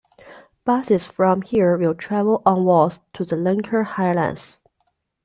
[0.65, 4.65] Buses from here will travel onwards to the Lenca highlands.